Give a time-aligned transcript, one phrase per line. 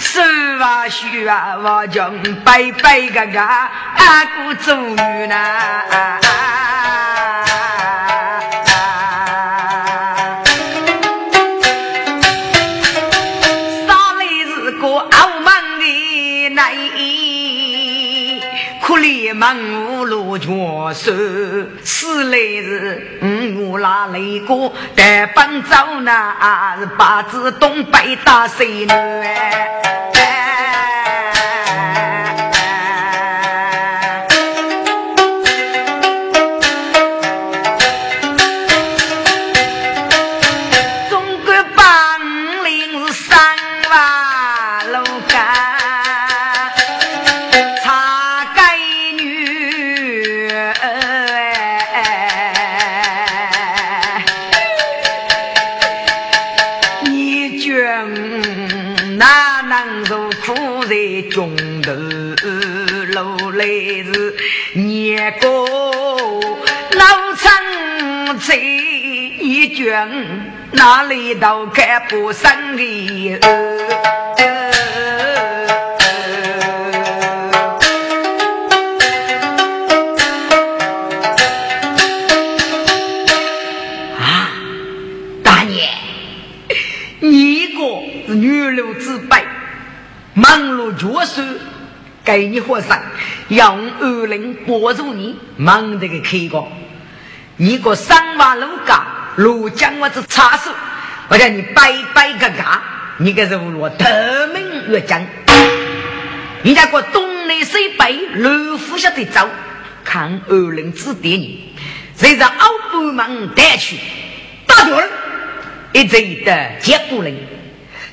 [0.00, 0.20] 手
[0.60, 2.12] 啊虚啊，我将
[2.42, 5.36] 白白个个阿哥走呢。
[19.32, 20.50] 忙无路全
[20.92, 21.12] 手，
[22.10, 30.19] 死来是五拉雷哥，但本走那是八字东北大西南。
[70.72, 73.36] 哪里都看不上你。
[84.16, 84.48] 啊，
[85.42, 85.88] 大爷，
[87.18, 87.80] 你一个
[88.28, 89.42] 是女流之辈，
[90.34, 91.42] 忙碌绝手，
[92.24, 92.96] 给你和尚
[93.48, 96.68] 用二零帮助你，忙得个开光，
[97.56, 98.94] 你个三万路高。
[99.40, 100.70] 如将我这插手，
[101.28, 102.82] 我叫你白白个嘎，
[103.16, 105.18] 你个是我得名越将。
[106.62, 109.48] 人家过东南西北，陆虎下的走，
[110.04, 111.74] 看二人指点你，
[112.14, 113.96] 谁让欧部门带去
[114.66, 114.94] 大军，
[115.92, 117.34] 一直的接步人，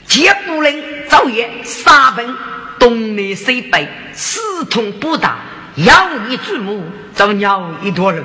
[0.05, 0.73] 接步人
[1.09, 2.25] 昼夜杀奔
[2.79, 4.39] 东南西北，四
[4.69, 5.39] 通不打，
[5.75, 8.23] 要你注目，就鸟一多人，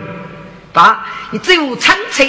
[0.73, 2.23] 把你只有长车。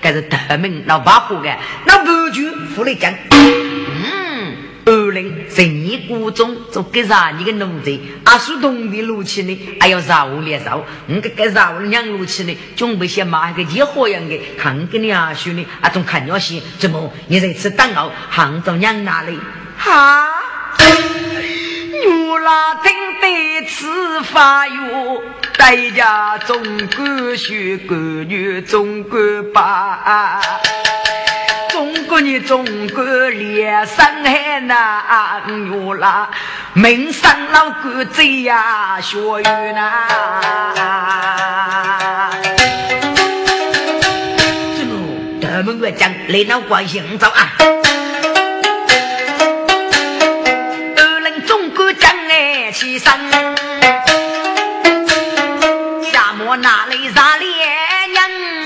[0.00, 2.42] 还是特命老八虎的，那不就
[2.74, 3.12] 富来讲？
[3.30, 7.32] 嗯，二零在你谷中做给啥？
[7.36, 9.58] 你个奴贼，阿叔同的路去呢？
[9.80, 12.56] 还要绕连绕，你个个绕两路去呢？
[12.76, 15.66] 准备些马个野火样的，看给你阿叔呢？
[15.80, 17.12] 啊，总看要些怎么？
[17.28, 19.38] 你这次当奥杭州娘哪里？
[19.76, 20.26] 哈？
[22.08, 25.22] 我拉听得此发哟。
[25.58, 29.18] 代价中国血，国女中国
[29.52, 30.40] 把，
[31.70, 36.28] 中国女中国连上海那牛啦，
[36.74, 40.08] 门上老狗贼呀，学语呐。
[45.40, 47.48] 这个他们来讲，来闹关系很早啊。
[52.96, 53.10] 哎，起身。
[56.58, 57.46] 哪里杀烈
[58.14, 58.64] 人？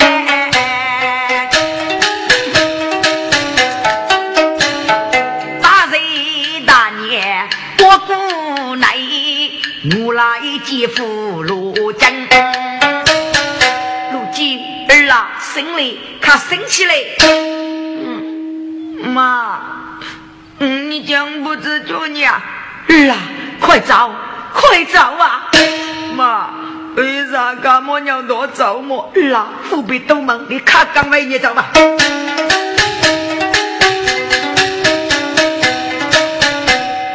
[5.60, 5.98] 大贼
[6.64, 7.48] 大年
[7.80, 8.96] 我姑奶，
[9.98, 12.08] 我来接俘虏将。
[14.12, 16.94] 如今儿啊，生来可生起来。
[19.02, 19.58] 妈，
[20.58, 22.40] 你讲不知足你啊？
[22.88, 23.18] 儿啊，
[23.60, 24.10] 快走，
[24.52, 25.50] 快走啊！
[26.16, 26.50] 妈。
[26.96, 29.12] 为啥干么娘多走么？
[29.14, 31.66] 儿不必多忙，你看岗位你走吧。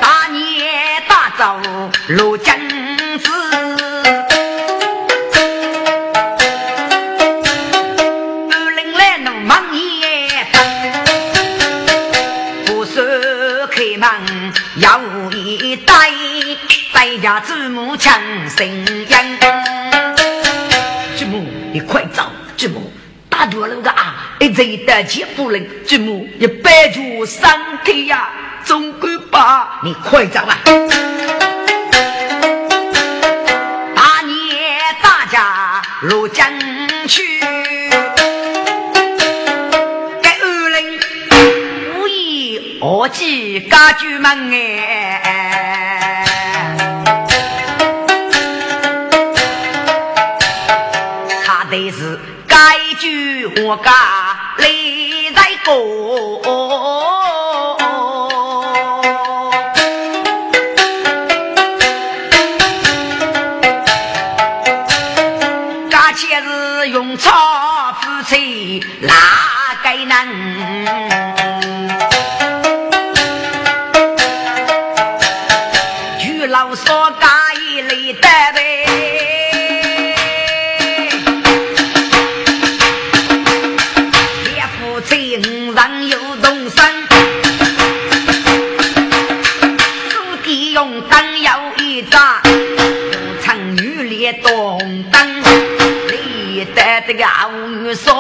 [0.02, 1.58] 大年大早
[2.08, 2.55] 入江
[18.56, 19.26] 强生养。
[21.74, 22.24] 你快走，
[22.56, 22.90] 祖母！
[23.30, 27.50] 大多人的啊，一直的接不人，祖母你摆住身
[27.84, 28.30] 体呀，
[28.64, 30.58] 总归吧你快走啊！
[33.94, 36.48] 大年大家入江
[37.10, 37.42] 去，
[40.22, 41.00] 该二人
[41.98, 44.95] 无意何计家居门哎。
[53.46, 53.92] 我家
[54.58, 56.05] 里在过，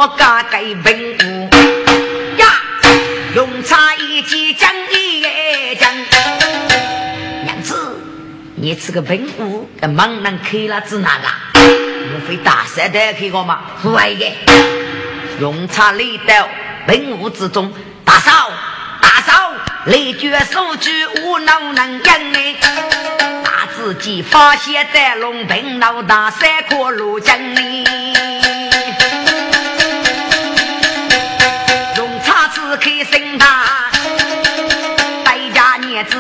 [0.05, 1.49] 五说家给文武
[2.37, 2.45] 呀，
[3.33, 5.91] 用茶一记讲一讲。
[7.43, 7.97] 娘子，
[8.53, 11.27] 你这个文武，这猛人开了子哪个？
[11.59, 13.61] 莫非大山的开过吗？
[13.81, 14.31] 会的，
[15.39, 16.47] 用茶来到
[16.87, 17.73] 文武之中，
[18.03, 18.51] 大嫂，
[19.01, 19.53] 大嫂，
[19.85, 20.91] 雷绝手举
[21.23, 22.55] 无能能赢哎。
[23.75, 28.14] 自己发现在龙平老大三颗路江呢，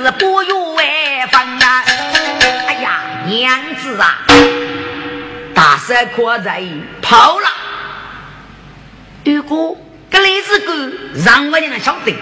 [0.05, 1.83] 家娘子不有外房啊！
[2.67, 4.17] 哎呀，娘子啊，
[5.53, 7.47] 大三颗人跑了。
[9.23, 9.75] 如果
[10.11, 10.91] 这李子哥
[11.25, 12.13] 让我们晓得，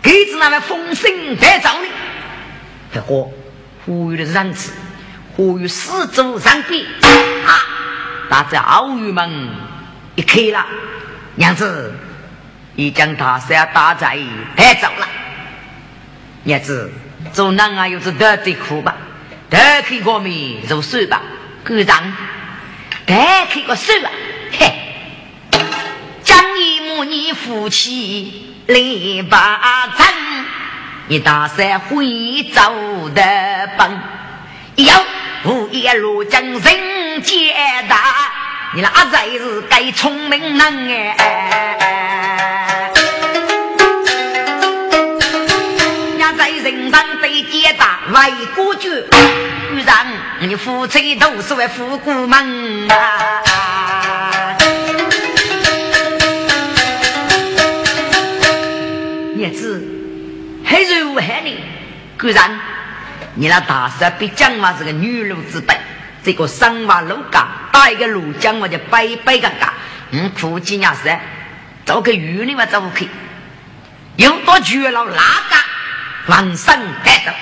[0.00, 1.88] 给子那位风声在找你，
[2.92, 3.28] 太好。
[3.84, 4.72] 呼吁的人次，
[5.36, 6.84] 呼吁四周上边
[7.44, 7.50] 啊！
[8.30, 9.50] 打这奥鱼门
[10.14, 10.64] 一开了，
[11.34, 11.92] 娘子
[12.76, 14.16] 已将大山大寨
[14.54, 15.08] 带走了。
[16.44, 16.92] 娘子，
[17.32, 18.96] 做男啊，有是得罪苦吧？
[19.48, 21.20] 得开个面入手吧，
[21.66, 22.02] 局长，
[23.06, 23.14] 得
[23.48, 24.10] 开个手啊！
[24.50, 24.72] 嘿，
[26.24, 30.06] 将一母女夫妻来把阵。
[31.08, 33.22] 你大山会走的
[33.78, 34.00] 奔，
[34.76, 34.92] 有
[35.44, 37.54] 无一路将人接
[37.88, 38.02] 大，
[38.74, 42.81] 你那阿仔是该聪明人哎，
[48.12, 50.06] 为国军，不然
[50.40, 54.54] 你夫妻都是为富国门啊，
[59.34, 59.82] 叶子。
[60.64, 61.50] 还是无害呢？
[62.18, 62.60] 固然，
[63.34, 65.74] 你那大山比江娃是个女路之辈，
[66.22, 69.72] 这个三瓦楼家打一个路江我就白白个嘎，
[70.10, 71.18] 嗯，苦几伢是，
[71.86, 73.08] 找个女人嘛找不去，
[74.16, 75.56] 有多绝了哪个
[76.26, 77.34] 往上盖的，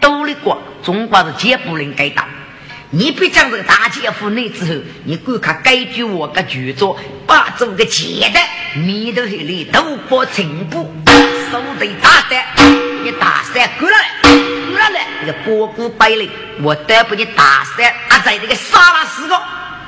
[0.00, 2.22] 都里过，中国是绝不能改的。
[2.92, 8.40] 你别讲这个大姐夫那之后，你观看该句我个剧作，把这个钱的
[8.80, 10.92] 米头里都包成布。
[11.52, 12.36] 手头大的，
[13.04, 16.28] 你大山过来，过来来，那个波波摆嘞，
[16.62, 19.36] 我得不你大山啊，在这个沙拉四个，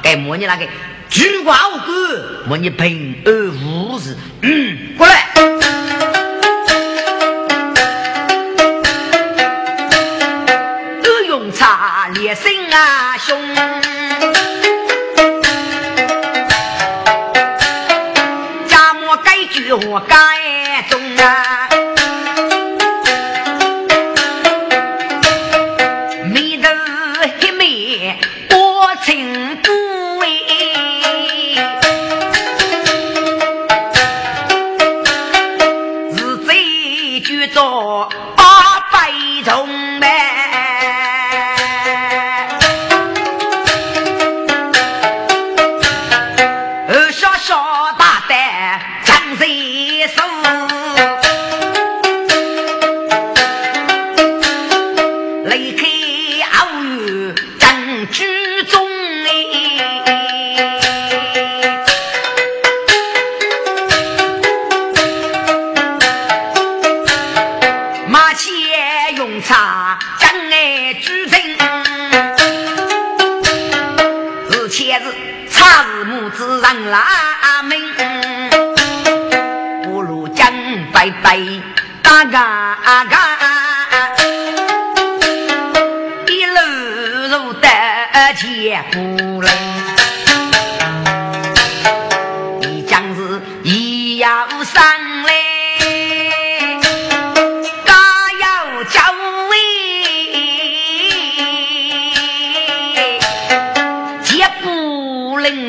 [0.03, 0.67] 该摸你那个
[1.09, 3.33] 菊花五个，摸你平安
[3.65, 5.29] 无事，嗯，过来。
[12.35, 13.55] 心啊，兄，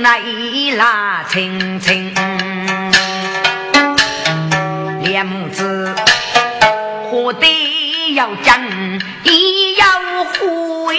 [0.03, 2.13] 那一拉层层，
[4.99, 5.95] 两母子
[7.09, 7.47] 何的
[8.13, 8.61] 要讲，
[9.23, 9.85] 也要
[10.25, 10.97] 回，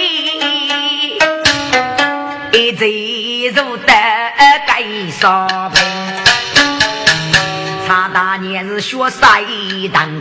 [2.51, 2.87] 一直
[3.53, 3.93] 入得
[4.65, 4.81] 该
[5.11, 5.83] 少陪。
[7.87, 9.21] 长大年学识
[9.93, 10.19] 当，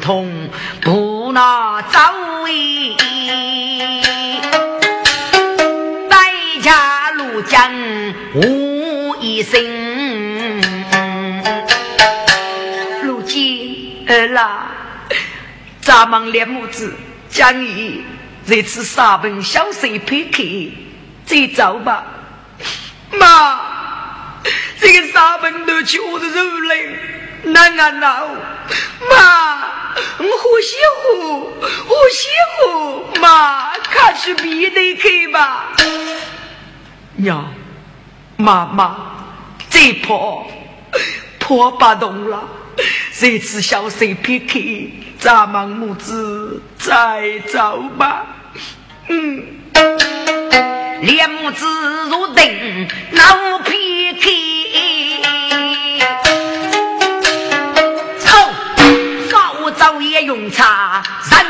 [0.83, 1.99] 不拿走
[2.45, 2.99] 诣，
[6.11, 6.17] 在
[6.61, 7.73] 家路讲
[8.35, 8.74] 无。
[9.35, 9.61] 一生。
[13.03, 14.69] 如今儿啦，
[15.81, 16.95] 咱们连母子
[17.29, 18.05] 将以
[18.47, 20.45] 这次沙本小水片刻，
[21.27, 22.05] 再走吧。
[23.11, 23.61] 妈，
[24.79, 26.97] 这个沙本都吃我的肉嘞，
[27.43, 28.29] 难啊闹！
[29.11, 29.67] 妈，
[30.19, 35.73] 我呼吸呼，呼吸呼，妈，看去别的去吧。
[37.17, 37.53] 娘，
[38.37, 39.14] 妈妈，
[39.75, 40.47] 这破
[41.41, 42.45] 破不动了，
[43.13, 44.61] 这次小水片刻，
[45.19, 48.25] 咱们母子再走吧。
[49.09, 49.45] 嗯。
[51.03, 51.67] 连母子
[52.09, 54.31] 如定，闹皮开。
[58.17, 58.31] 走，
[59.29, 61.03] 早早也用茶
[61.33, 61.41] 人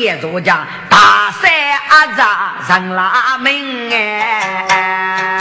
[0.00, 1.52] 沙文也作家，大山
[1.88, 5.38] 阿扎上拉门哎。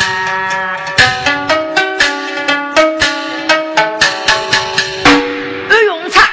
[5.70, 6.28] 二用茶，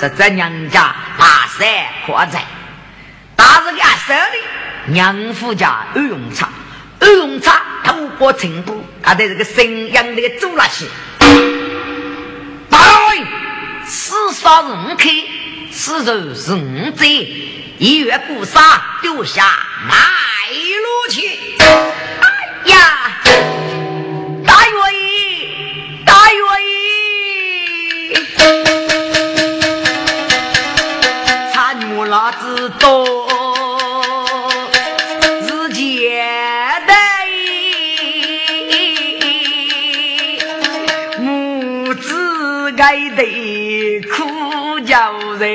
[0.00, 1.68] 这在娘家大山
[2.04, 2.42] 阔在，
[3.36, 4.38] 大日个手里
[4.86, 6.48] 娘夫家二用茶，
[6.98, 10.86] 二用茶透过成都，他在这个沈阳的走了去。
[12.68, 12.78] 大
[13.14, 13.24] 人，
[13.86, 15.08] 四杀人开。
[15.74, 17.06] 此人是五贼，
[17.78, 19.96] 一月不杀，丢下卖
[20.52, 21.38] 路去。
[22.20, 22.28] 哎
[22.66, 22.76] 呀，
[24.46, 26.70] 大月姨，大月姨，
[31.52, 33.28] 参母老子多，
[35.40, 36.22] 日节
[36.86, 36.92] 的
[41.18, 43.41] 母子该得。
[45.42, 45.50] 人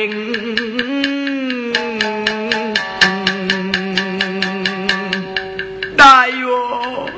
[5.96, 7.10] 大哟，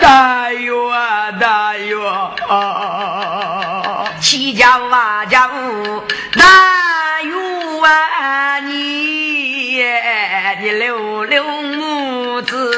[0.00, 2.00] 大哟啊，大哟
[2.48, 5.50] 啊，七家八家
[6.38, 7.34] 大约
[7.82, 9.82] 啊，你
[10.62, 12.73] 你六六母子。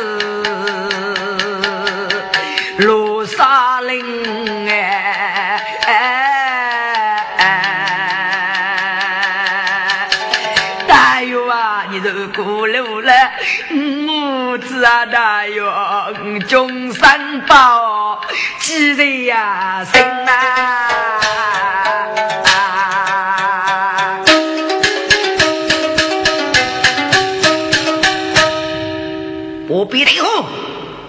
[14.58, 16.12] 子啊，大哟，
[16.48, 18.20] 终身报，
[18.58, 20.88] 几人呀，生啊！
[29.68, 30.46] 不必的哦，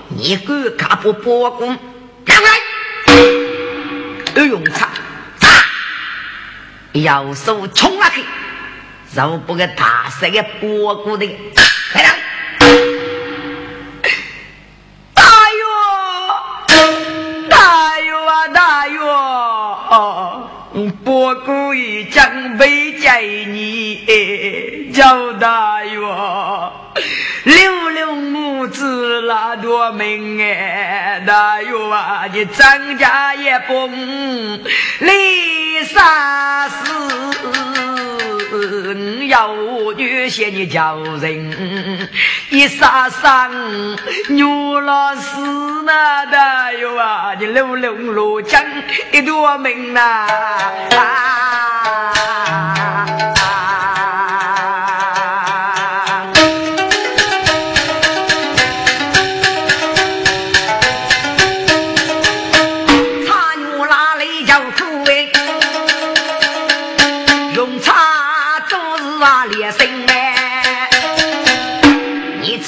[0.09, 1.77] 你个卡不波公，
[2.25, 2.49] 让来，
[4.33, 4.89] 不用查，
[5.39, 5.63] 查，
[6.93, 8.23] 右手冲下去。
[9.15, 11.25] 肉不个大色的波骨的，
[11.93, 12.11] 来人！
[21.67, 26.71] 波骨已将被在你叫大哟，
[27.43, 33.91] 六六母子拉多门哎，大哟啊，你张家也崩，
[35.00, 36.69] 李三
[38.94, 39.27] 人。
[39.27, 39.53] 要
[39.98, 42.08] 女些你叫人
[42.50, 43.51] 一杀伤，
[44.29, 45.41] 牛老师
[45.86, 48.63] 那的哟啊，你六六罗江
[49.12, 50.01] 一朵命呐。
[50.96, 51.76] 啊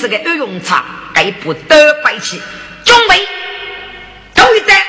[0.10, 2.42] 个二用茶，该不得摆起，
[2.84, 3.28] 准备
[4.34, 4.82] 走一战，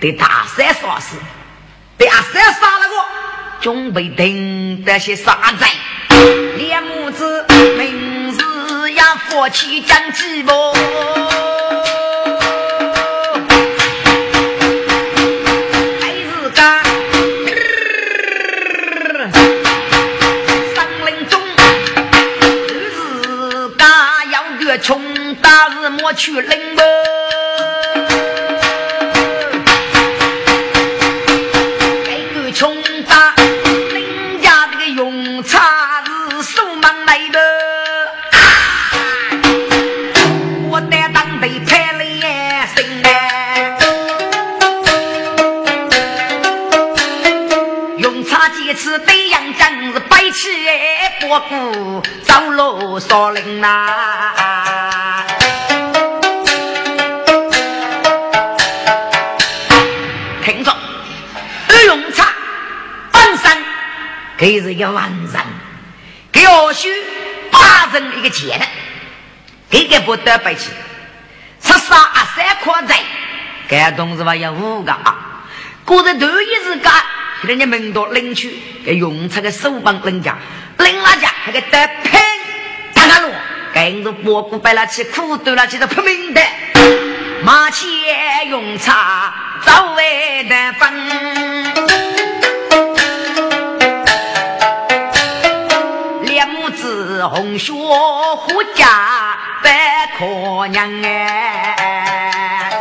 [0.00, 1.16] 对大山杀死，
[1.98, 3.06] 对阿三杀了我，
[3.60, 5.66] 准备等这些杀贼，
[6.56, 7.46] 连母子
[7.78, 11.55] 明日要夫妻将计谋。
[26.06, 26.56] 穷大日莫去累
[51.28, 54.55] 我不走路少林呐，
[64.36, 65.42] 给是一个完人，
[66.30, 66.88] 给要需
[67.50, 68.58] 八人一个钱。
[68.58, 68.66] 的，
[69.68, 70.70] 给个不得白起，
[71.62, 73.04] 十三二三块钱，
[73.68, 75.44] 该东西吧要五个啊，
[75.84, 76.92] 个人头一是干，
[77.42, 80.36] 人家门多领取，给用茶个手帮人家。
[80.78, 82.20] 领了家，那个得拼，
[82.92, 83.32] 打他路，
[83.72, 86.40] 跟着波谷摆了起苦斗了起的拼命的，
[87.42, 87.86] 马前
[88.50, 91.35] 用茶早为的分，
[97.28, 102.80] 红血护家百可娘哎，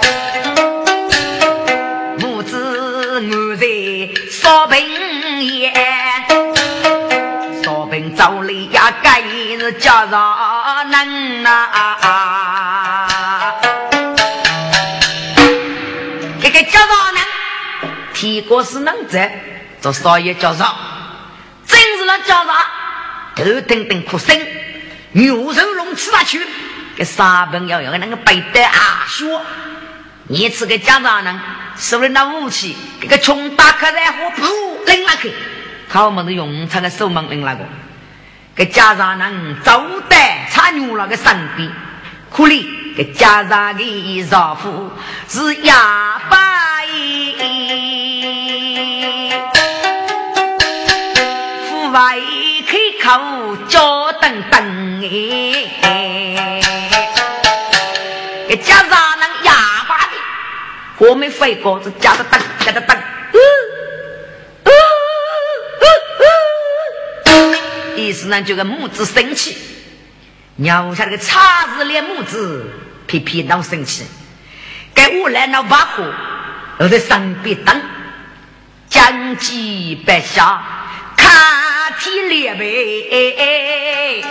[2.19, 3.65] 母子我在
[4.31, 5.73] 烧饼宴。
[8.17, 11.69] 道理呀，该是家上能呐。
[16.41, 17.23] 这个家上能，
[18.13, 19.17] 提过是能者，
[19.79, 20.75] 做少爷家上，
[21.65, 22.47] 真是那家上
[23.35, 24.35] 头顶顶哭声，
[25.11, 26.41] 牛肉龙吃下去，
[26.95, 29.41] 给三本要用那个背带啊说，
[30.27, 31.41] 你吃个家长呢，
[31.77, 35.33] 手里那武器，这个穷打开然后噗扔下去，
[35.89, 37.65] 靠我们的用场的手忙扔那个。
[38.55, 41.25] 给家上人走在参牛那个身
[41.57, 41.69] 边，
[42.31, 44.89] 可怜给家长的丈夫
[45.27, 46.37] 是哑巴，
[51.95, 52.19] 外
[52.67, 55.01] 开口叫等等
[55.81, 56.59] 哎，
[58.49, 60.11] 给家上人哑巴的，
[61.07, 62.97] 我们飞过这家的等，家的等。
[67.95, 69.55] 意思呢，就个母子生气，
[70.57, 72.65] 鸟下那个叉子连母子，
[73.07, 74.03] 皮皮闹生气，
[74.93, 76.03] 给我来那把火，
[76.79, 77.81] 我在身边等，
[78.89, 80.61] 将计白下，
[81.99, 84.23] 天裂呗。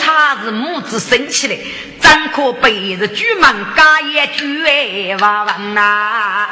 [0.00, 1.60] 叉子母子生气嘞，
[2.00, 6.48] 怎可背着巨门家也绝娃娃呐？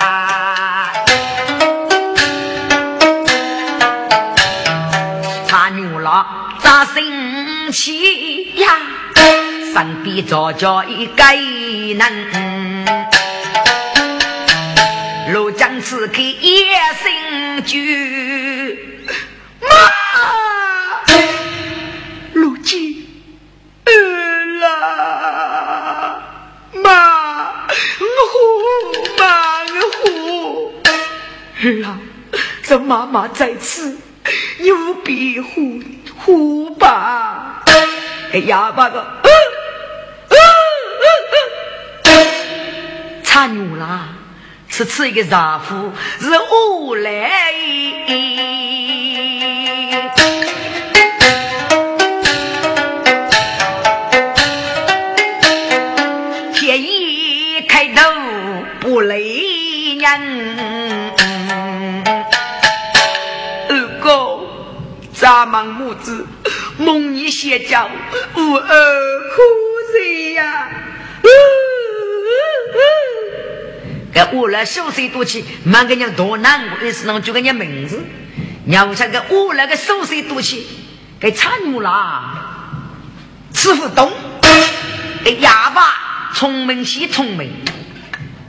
[6.61, 8.69] 咋生气呀？
[9.75, 12.01] 身边早叫一个人，
[15.33, 16.67] 罗江此刻一
[17.03, 19.09] 声句
[19.61, 19.67] ：“妈，
[22.33, 23.09] 罗金，
[23.87, 23.91] 饿
[24.61, 26.23] 了，
[26.75, 27.67] 妈，
[27.99, 28.07] 我
[29.19, 29.25] 妈，
[30.05, 30.73] 我
[31.61, 31.99] 儿啊，
[32.63, 33.99] 这妈妈在此，
[34.59, 35.81] 你务必护。”
[36.19, 37.63] 虎爸，
[38.33, 39.07] 哎呀，爸个，
[43.23, 44.09] 差牛啦！
[44.77, 47.31] 此次一个丈夫是我来，
[56.53, 58.03] 天一开头
[58.81, 60.37] 不累人。
[65.27, 66.25] 大忙母子，
[66.79, 67.91] 梦你邪教，
[68.37, 68.61] 无儿
[69.35, 69.43] 苦
[69.91, 70.69] 谁呀？
[74.17, 78.03] 这我来手水多起，满个娘多难过，也是能叫个娘名字。
[78.65, 80.67] 娘像个我那个手水多起，
[81.21, 82.39] 给惨我啦！
[83.53, 84.11] 吃不动，
[85.23, 87.53] 哎哑巴，聪明些聪明，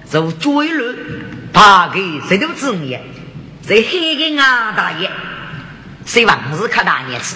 [0.10, 0.96] 就追路，
[1.52, 3.04] 怕给谁都子眼，
[3.62, 5.12] 在黑个啊大爷。
[6.06, 7.36] 谁王氏可大年次？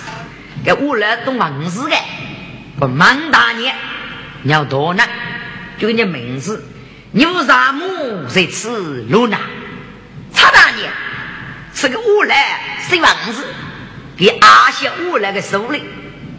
[0.64, 1.98] 给我来懂王氏的，
[2.80, 3.76] 不满大年，
[4.46, 5.10] 要多难？
[5.78, 6.64] 就你名字，
[7.14, 9.40] 牛啥母在此路难？
[10.34, 10.90] 差大年
[11.74, 13.44] 是个我来谁王氏？
[14.16, 15.84] 给阿些我来个手里，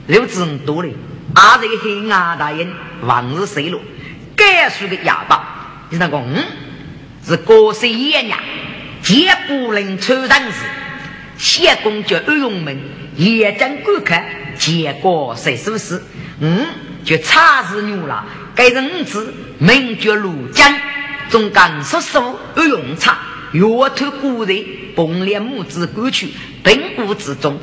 [0.07, 0.95] 留子多嘞。
[1.35, 3.83] 阿这个黑阿大人王氏谁路？
[4.35, 6.43] 该属的哑巴，你那个嗯，
[7.27, 8.39] 是高山爷娘，
[9.03, 10.65] 绝不能出人事。
[11.37, 12.81] 谢公叫二龙门，
[13.17, 14.25] 严正观看，
[14.57, 16.03] 结果谁收拾？
[16.41, 16.67] 嗯，
[17.05, 18.25] 就差事牛了。
[18.55, 20.75] 该人子名叫陆江，
[21.31, 23.19] 总干叔叔而用茶，
[23.53, 23.62] 岳
[23.97, 26.29] 头古人崩连母子过去，
[26.62, 27.59] 并屋之中，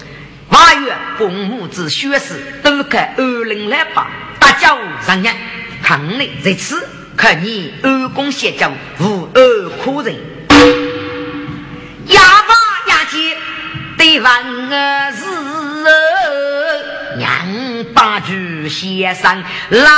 [0.49, 4.07] 八月崩母子学士都看二零来八，
[4.39, 4.75] 大家
[5.05, 5.33] 上人
[5.83, 10.15] 看你在此，看你二公写教无二可人，
[12.07, 12.53] 哑巴
[12.87, 13.37] 哑姐
[13.95, 15.11] 对万儿
[17.19, 19.89] 是娘把句先生来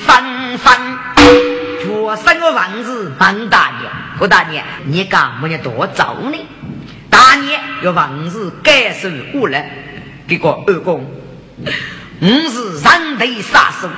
[0.00, 6.36] 翻翻，学生个房子王大爷，胡大爷，你干么要多走呢？
[7.08, 9.70] 大爷要王子感受过来，
[10.28, 11.08] 这个二公，
[12.20, 13.88] 我是人头杀手，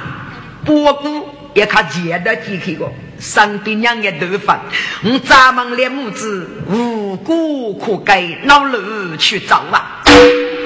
[0.65, 2.93] 不过也看见得几口个。
[3.23, 4.59] 上边两个头发，
[5.05, 10.03] 我咱们两母子无辜可给老路去找啊！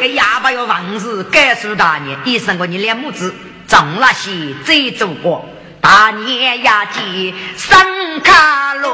[0.01, 3.35] 给哑巴要房子感受大年，医生个你两母子
[3.69, 4.31] 长那些
[4.65, 5.47] 最走过，
[5.83, 7.79] 大年呀记生
[8.25, 8.89] 卡路，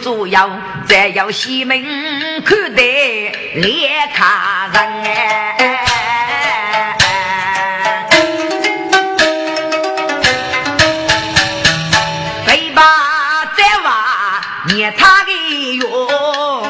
[0.00, 0.50] 左右，
[0.86, 1.82] 再要西门
[2.44, 5.56] 看待列卡人哎。
[14.96, 15.30] 他的
[15.76, 16.66] 哟，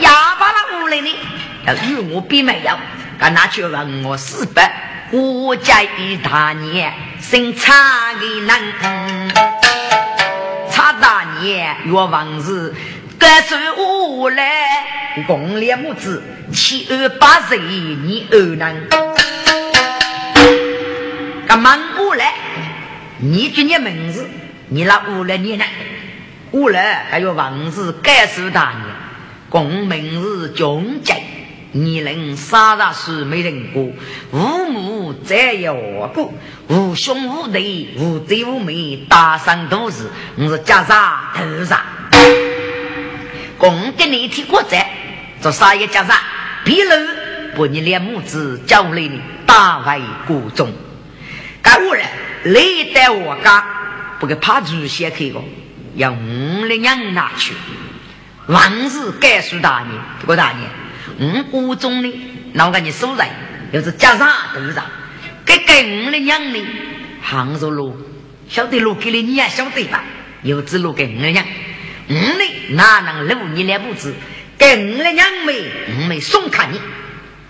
[0.00, 1.08] 哑巴那屋里呢，
[1.66, 2.78] 要与我比没有，
[3.18, 4.70] 干那去问我四百，
[5.10, 6.92] 我家一大年
[7.30, 8.50] 生差的人，
[10.68, 12.74] 差大年越王是
[13.16, 14.44] 各处屋来，
[15.28, 16.20] 共两母子
[16.52, 18.88] 七二八十一年二人，
[21.46, 22.34] 干忙屋来。
[23.18, 24.28] 你就念名字，
[24.68, 25.64] 你那屋来念呢？
[26.50, 28.86] 屋来还有王字盖世大年，
[29.48, 31.14] 公名是穷家，
[31.72, 33.90] 你能杀大事没人过，
[34.30, 35.74] 父母再要
[36.08, 36.32] 过，
[36.68, 41.80] 无兄无弟无弟无妹，大生都是我是家长头上。
[43.58, 44.90] 公给你提过债，
[45.40, 46.16] 做啥也家长，
[46.64, 46.90] 比如
[47.56, 50.72] 把你两母子叫来呢，大为国中，
[51.62, 52.10] 该屋来。
[52.42, 52.58] 来
[52.94, 53.62] 带我家，
[54.18, 55.44] 不给怕主先开个，
[55.94, 57.52] 要我的娘拿去。
[58.46, 60.66] 王氏该书大年，不过大年，
[61.20, 62.12] 五国中呢，
[62.54, 63.26] 那个你收人，
[63.72, 64.84] 又是家长头上，
[65.44, 66.66] 给给五的娘呢，
[67.22, 67.96] 杭州路，
[68.48, 70.02] 晓得路给了你也晓得吧？
[70.42, 71.44] 有子路给五的娘，
[72.08, 74.14] 五呢哪能留你两母子？
[74.56, 76.80] 给五的娘没，五没送看你，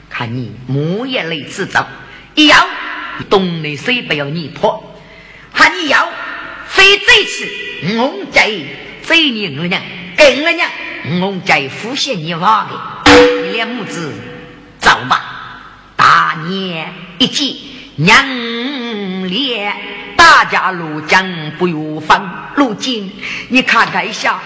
[0.09, 1.87] 看你木也来迟早，
[2.35, 2.67] 一要。
[3.29, 4.99] 东内水不要你泼，
[5.53, 6.09] 喊你要
[6.67, 7.47] 非这次
[7.99, 8.51] 我在
[9.07, 9.83] 追你五娘
[10.17, 10.71] 跟了娘，
[11.21, 12.81] 我在呼吸你娃的，
[13.53, 14.13] 两母子
[14.79, 15.23] 走吧。
[15.97, 17.55] 大年一见
[17.97, 19.77] 娘脸，
[20.17, 21.25] 大家路将
[21.59, 22.21] 不由分。
[22.55, 23.13] 如今
[23.49, 24.41] 你看看一下，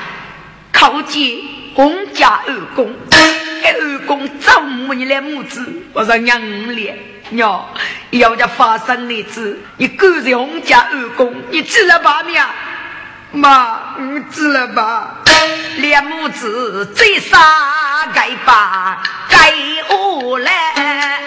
[0.73, 1.43] 靠近
[1.75, 6.41] 洪家二公，二公怎么你两母子我说娘
[6.75, 6.99] 脸。
[7.31, 7.67] 娘，
[8.11, 12.21] 要家发生的子，你勾在洪家二公，你知了吧？
[12.23, 12.47] 娘，
[13.35, 15.11] 妈，你知了吧？
[15.79, 17.37] 两母子最杀
[18.15, 19.53] 该把该
[19.93, 21.21] 我来，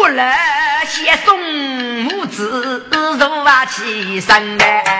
[0.00, 1.38] 我来先送
[2.02, 4.99] 母子入瓦起身来。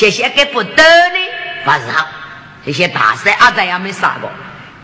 [0.00, 1.18] 谢谢给不得呢，
[1.62, 2.06] 不是好。
[2.64, 4.30] 这些大帅阿仔也没杀过，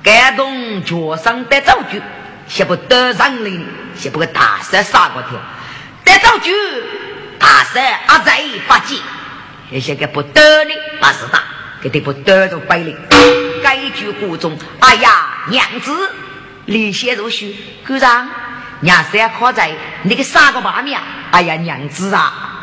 [0.03, 2.03] 感动脚上的造句，
[2.47, 5.31] 写不得上领，写不给大帅杀过条。
[6.05, 6.53] 得造句，
[7.39, 8.31] 大帅阿仔
[8.69, 9.01] 发迹，
[9.73, 11.43] 这些给不得呢，不是大，
[11.81, 12.95] 给得不得着百里。
[13.63, 16.11] 该句故中，哎呀，娘子，
[16.67, 18.29] 离血如许，姑丈。
[18.81, 19.71] 娘是要靠在
[20.03, 21.01] 那个三个八面，
[21.31, 22.63] 哎呀娘子啊，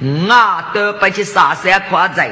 [0.00, 2.30] 我啊都不去杀山夸在，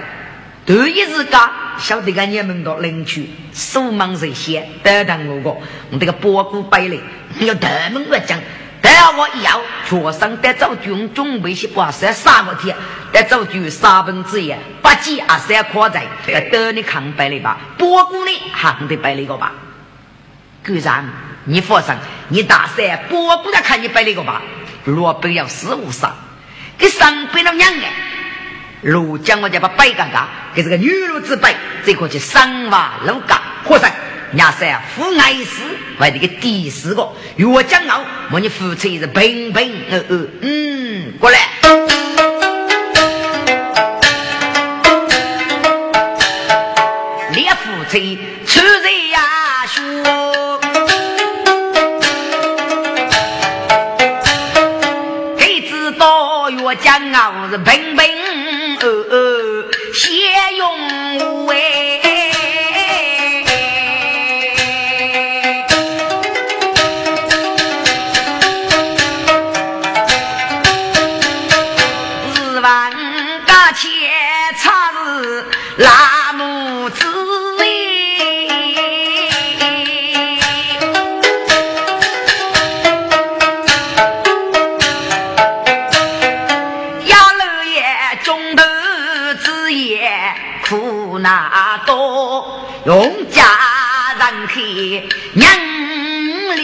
[0.67, 5.51] 头一日噶晓得个你们到领取，手忙手闲，得等我个，
[5.91, 7.01] 我这个包谷百里，
[7.41, 8.39] 要大门不讲，
[8.81, 12.77] 但我要全身得走军准备些挂山三个天，
[13.13, 19.53] 得走就三分之一，八几啊三夸在，要得你看百里吧，包谷呢还得百里个吧，
[20.65, 21.05] 果然。
[21.49, 24.43] 你佛上，你大三波不得看你摆那个吧？
[24.83, 26.13] 若不要死无杀，
[26.79, 27.93] 给上辈了娘哎！
[28.83, 33.91] 如今我就把摆嘎嘎给这个女奴之辈，这个去三娃老嘎和尚，
[34.35, 35.63] 伢三父爱死，
[35.99, 41.49] 为这个第四个越将傲，我你夫妻是平平呃呃嗯，过来，
[47.33, 48.19] 两夫妻
[56.83, 58.07] 骄傲是平平
[58.81, 61.66] 呃呃，先用哎，
[92.87, 93.43] 农家
[94.17, 94.63] 人去
[95.33, 95.51] 娘
[96.55, 96.63] 咧，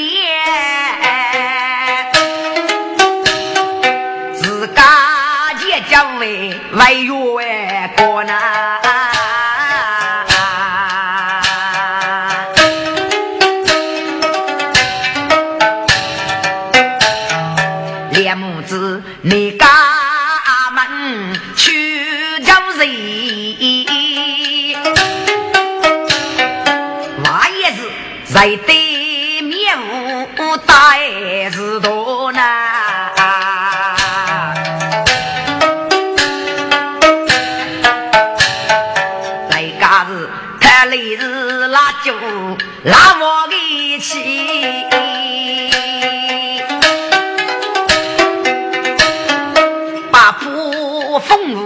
[4.33, 4.81] 自家
[5.67, 7.13] 也叫为为冤
[28.33, 29.79] 在对面
[30.39, 30.97] 无大
[31.51, 32.43] 是多难，
[39.51, 42.15] 在家是他来是拉酒
[42.85, 44.87] 拉我的气，
[50.11, 51.59] 把铺风雨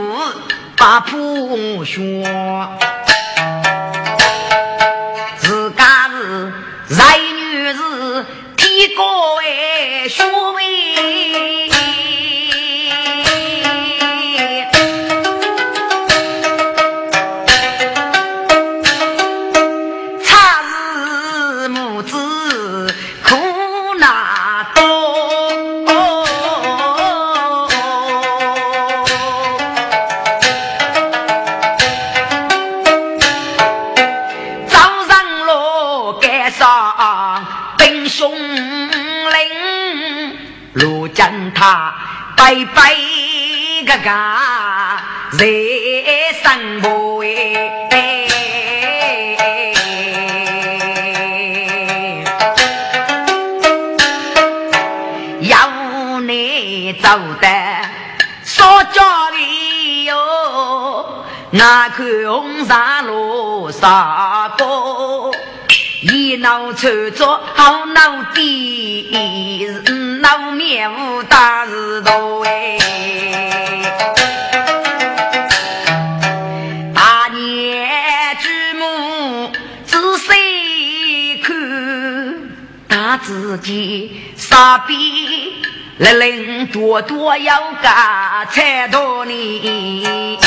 [0.77, 2.25] 把铺雪。
[41.55, 41.95] 他
[42.37, 42.95] 白白
[43.87, 44.11] 个个
[45.39, 45.45] 在
[46.43, 47.25] 生活
[47.91, 47.95] 哎，
[55.41, 55.55] 要
[56.21, 57.09] 你走
[57.41, 57.49] 的
[58.45, 60.15] 说家里哟，
[61.51, 65.16] 那个红纱罗纱布。
[66.03, 69.69] 一闹臭作好闹的，
[70.21, 72.79] 闹面无大事多哎。
[76.95, 79.51] 大年举目
[79.87, 81.55] 仔细看，
[82.87, 85.55] 大自己傻逼，
[85.97, 90.39] 人人多多要干才多呢。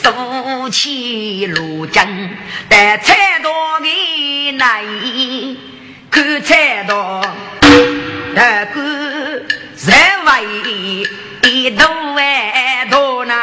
[0.00, 2.30] 也是手起如针，
[2.68, 5.58] 但菜刀的那一
[6.10, 7.22] 看菜刀，
[8.34, 9.44] 那个人
[10.24, 11.04] 为
[11.42, 11.84] 一头
[12.14, 13.34] 万多呢。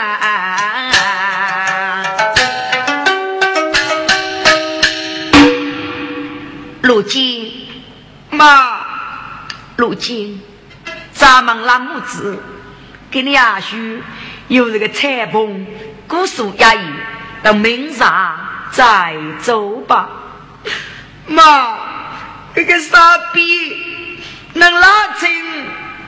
[6.81, 7.51] 如今
[8.31, 8.79] 妈，
[9.75, 10.41] 如今
[11.13, 12.41] 咱们拉母子
[13.11, 13.75] 给你阿叔
[14.47, 15.67] 有这个彩棚，
[16.07, 16.85] 姑苏衙役，
[17.43, 18.39] 到明上
[18.71, 20.09] 再走吧。
[21.27, 21.77] 妈，
[22.55, 24.21] 这个傻逼
[24.53, 25.29] 能拉清，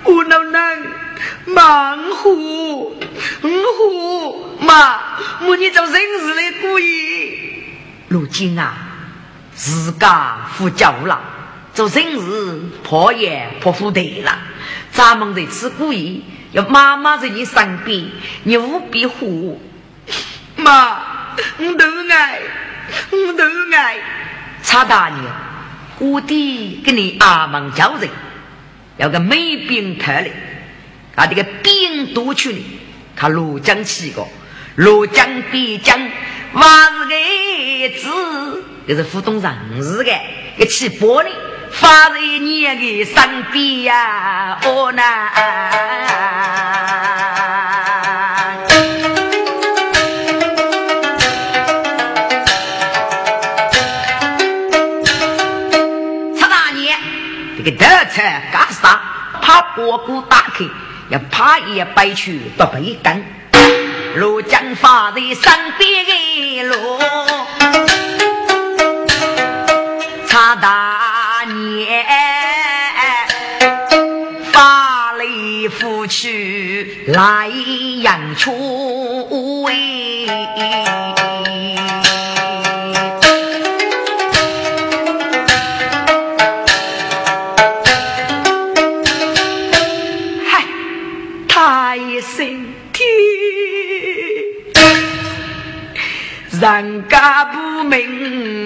[0.05, 0.87] 我能能
[1.45, 2.31] 忙活，
[3.41, 4.99] 活妈，
[5.45, 7.63] 我你做人事的故意。
[8.07, 8.73] 如今啊，
[9.53, 11.19] 自家富家了，
[11.73, 14.37] 做人事破也破富得了。
[14.91, 18.09] 咱们这次故意要妈妈在你身边，
[18.43, 19.61] 你务必护。
[20.69, 21.01] 妈，
[21.57, 22.39] 我都爱，
[23.09, 23.43] 我都
[23.75, 23.97] 爱。
[24.61, 25.19] 查大年，
[25.97, 28.07] 我弟给你阿门叫人，
[28.97, 30.29] 要个美兵特来，
[31.15, 32.63] 他这个兵多去呢，
[33.15, 34.29] 他罗江去过，
[34.75, 35.99] 罗江边疆，
[36.53, 37.15] 还是个
[37.99, 39.51] 子，就是互动人
[39.81, 40.11] 事的，
[40.59, 41.29] 一起玻璃，
[41.71, 47.08] 发在你的身边呀，哦那。
[59.49, 60.63] 怕锅锅打开，
[61.09, 63.19] 也怕也白去不被干。
[64.15, 66.99] 路将发在身边的路，
[70.27, 72.05] 查大年
[74.51, 75.25] 发来
[75.79, 77.49] 福去来
[78.03, 78.51] 养出
[96.59, 98.65] 人家不明，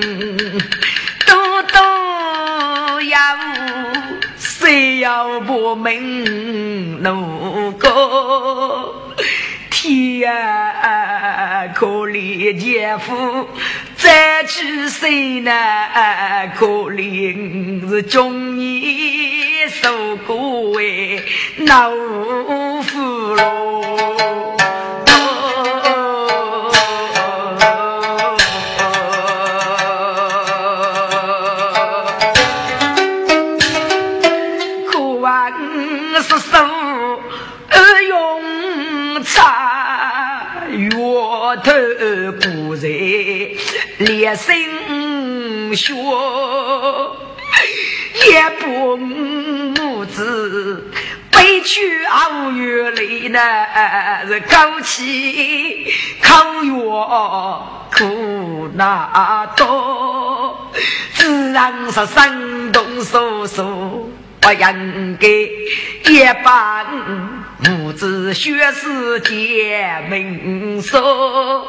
[1.27, 3.19] 多多要
[4.35, 7.03] 谁要不明？
[7.03, 9.13] 如果
[9.69, 10.31] 天
[11.75, 13.47] 可怜姐夫，
[13.95, 15.51] 再去谁呢？
[16.55, 21.21] 可怜是中年受过为
[21.59, 21.91] 老
[22.81, 24.57] 夫喽。
[42.31, 42.87] 不在
[43.97, 45.93] 烈心血，
[48.27, 50.91] 也不母子
[51.31, 53.39] 悲屈熬月泪呢，
[54.27, 55.85] 是高气
[56.21, 60.71] 口药苦那多，
[61.15, 64.09] 自然是生动手手，
[64.39, 65.27] 不应该
[66.11, 66.85] 也把。
[67.93, 71.63] 母子血世结命说，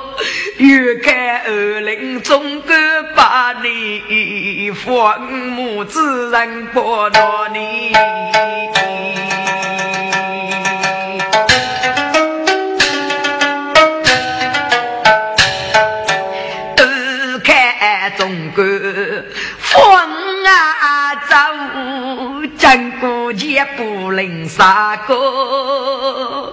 [0.57, 2.75] 欲开二林终归
[3.15, 7.93] 把你放，母子人不到你。
[16.79, 18.65] 二开终归
[19.59, 20.15] 放。
[20.47, 21.35] 啊，走，
[22.57, 26.53] 经过也不能杀哥。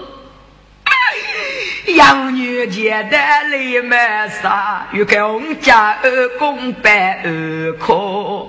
[1.86, 3.18] 养女结的
[3.50, 8.46] 泪满纱，欲看红家二公办二科。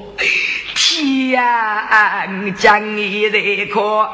[0.76, 1.44] 天，
[2.56, 4.10] 将你的可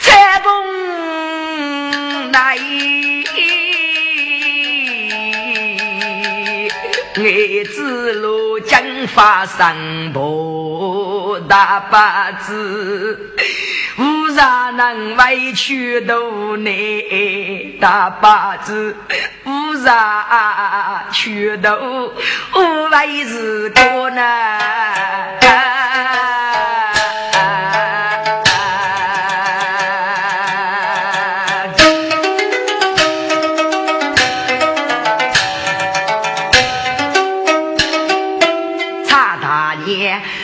[0.00, 2.58] 彩凤来。
[7.18, 10.95] 爱子路将发生破
[11.40, 13.34] 大八字，
[13.98, 18.96] 无啥能委屈都你大八字，
[19.44, 22.12] 无啥屈都
[22.54, 24.22] 无为是个呢。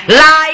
[0.07, 0.52] 来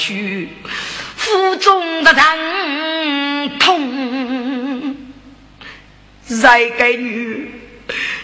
[0.00, 0.48] 去，
[1.14, 4.96] 腹中的疼痛，
[6.24, 7.50] 再给女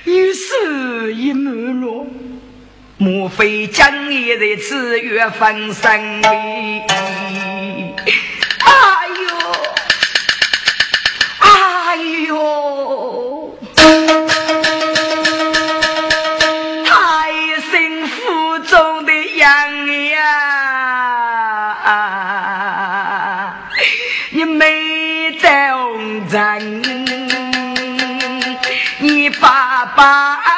[0.05, 2.07] 女死一满落。
[2.97, 6.27] 莫非将你在此月分生离？
[8.65, 9.37] 哎呦，
[11.39, 11.97] 哎
[12.27, 12.37] 呦，
[29.97, 30.57] 爸爸。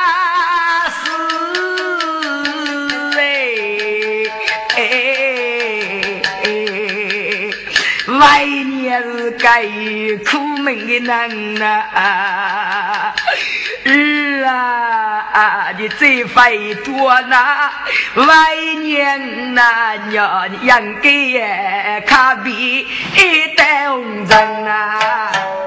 [8.08, 9.62] 来年是该
[10.24, 11.84] 苦命的人呐，
[13.84, 14.44] 儿
[15.32, 17.70] 啊，你这费多呐，
[18.14, 21.40] 来年呐，娘养给
[22.06, 25.57] 卡比一代红人呐。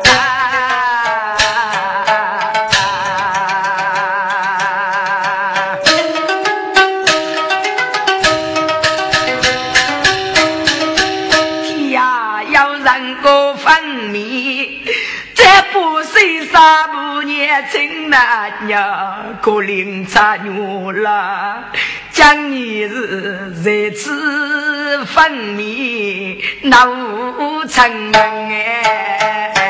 [18.11, 21.63] 亲男娘可怜差女了，
[22.11, 29.60] 将你是在此分明，那无成哎。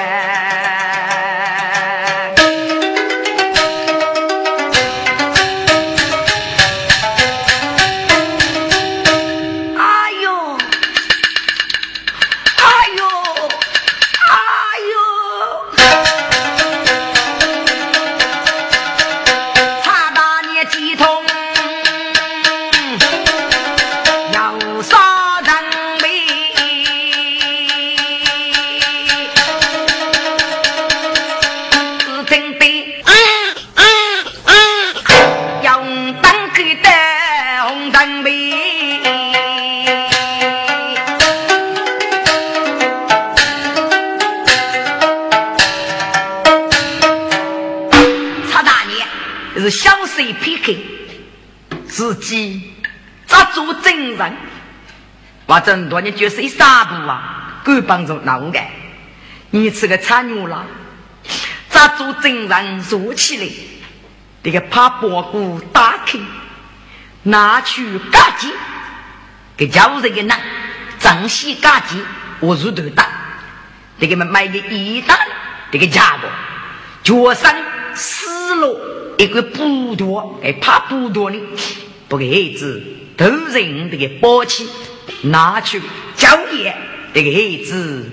[53.65, 54.33] 做真人？
[55.45, 57.61] 我真多年就是一傻步啊！
[57.63, 58.59] 够帮助哪个？
[59.49, 60.65] 你吃个差女了，
[61.69, 62.81] 咋做真人？
[62.81, 63.49] 坐起来，
[64.43, 66.17] 这个把包谷打开，
[67.23, 68.51] 拿去嘎叽，
[69.57, 70.31] 给家务这个人
[70.99, 71.97] 张西嘎叽，
[72.39, 73.07] 我入头打，
[73.99, 75.19] 这个买个一打，
[75.71, 76.29] 这个家伙
[77.03, 77.53] 脚上
[77.93, 81.37] 撕了一个布多，哎，怕布多呢。
[82.07, 82.81] 不给孩子
[83.21, 84.67] 都人这个包起
[85.21, 85.79] 拿去
[86.15, 86.71] 交易，
[87.13, 88.09] 这个孩子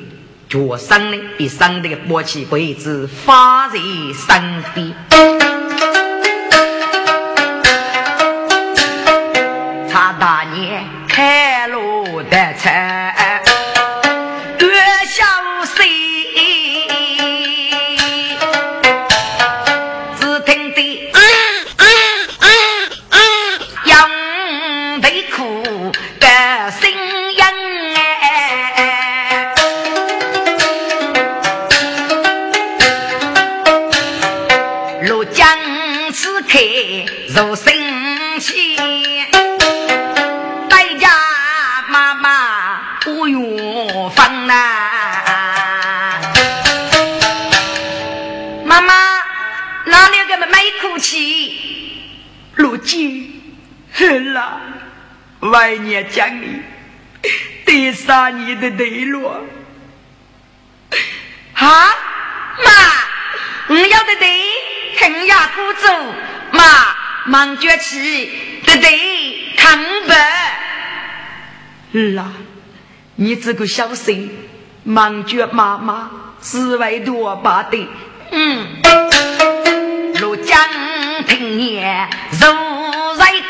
[0.51, 4.95] 脚上呢一上这个宝器，给孩子发在身边。
[9.91, 11.48] 他大年开
[54.09, 54.61] 恨了，
[55.41, 56.63] 外年讲你，
[57.67, 59.45] 第三年的内落。
[61.53, 61.67] 啊，
[62.65, 62.71] 妈，
[63.69, 64.31] 我要的对，
[64.99, 65.87] 恨呀，孤主，
[66.53, 66.97] 妈。
[67.27, 68.31] 忙崛起，
[68.65, 69.79] 的对，看
[70.09, 70.17] 白。
[71.93, 72.33] 儿啊，
[73.17, 74.31] 你这个小心，
[74.85, 77.87] 忙觉妈妈是为多把的。
[78.31, 78.67] 嗯，
[80.15, 80.67] 若将
[81.27, 82.28] 平年如来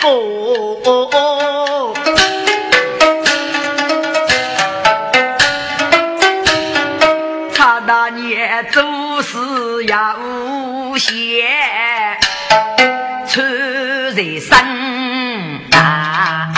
[0.05, 1.92] 哦，
[7.55, 8.82] 他那年做
[9.22, 11.12] 事呀无闲，
[13.28, 14.59] 出日上
[15.72, 16.55] 啊，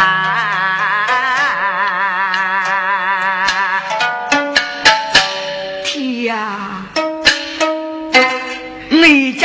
[8.90, 9.40] 你？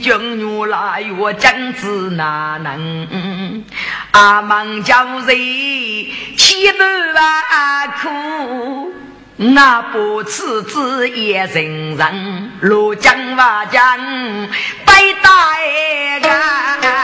[0.00, 3.64] 你将女来我将子哪能？
[4.12, 6.82] 阿忙叫人气不
[7.14, 8.94] 万苦，
[9.36, 13.98] 那不此子也人人，罗江瓦江
[14.86, 15.28] 白大
[16.22, 16.99] 个。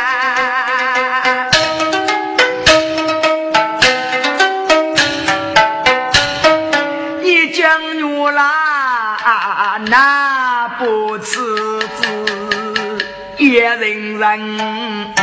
[14.27, 15.15] 人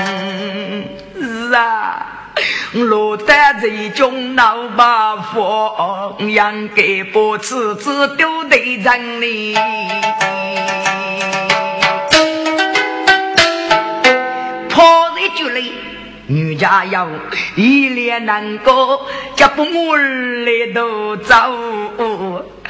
[1.19, 2.05] 是啊，
[2.73, 3.25] 落得
[3.61, 9.57] 这种老八佛，应该不辞子丢对人哩。
[16.27, 17.07] 女家要
[17.55, 19.05] 一脸难过，
[19.35, 21.35] 叫不我来都走。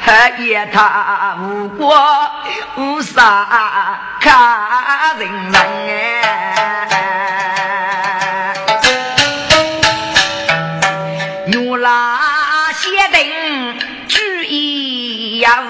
[0.06, 1.96] 黑夜他无过
[2.76, 3.48] 无啥
[4.20, 5.54] 看人人
[5.88, 6.74] 哎，
[11.48, 12.20] 牛拉
[12.74, 15.64] 先定注意呀